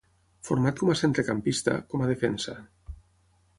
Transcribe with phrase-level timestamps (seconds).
[0.47, 2.59] Format com a centrecampista, com a defensa.